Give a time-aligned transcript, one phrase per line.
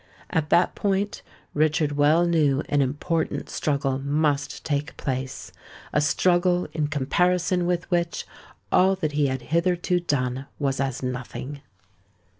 [0.31, 1.21] At that point
[1.53, 8.25] Richard well knew an important struggle must take place—a struggle in comparison with which
[8.71, 11.61] all that he had hitherto done was as nothing.